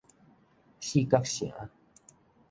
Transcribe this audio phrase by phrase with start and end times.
[0.79, 1.51] 四角城